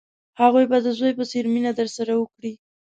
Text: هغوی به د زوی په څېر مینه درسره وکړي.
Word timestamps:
هغوی 0.41 0.65
به 0.71 0.77
د 0.81 0.87
زوی 0.97 1.11
په 1.19 1.23
څېر 1.31 1.45
مینه 1.53 1.71
درسره 1.79 2.11
وکړي. 2.17 2.53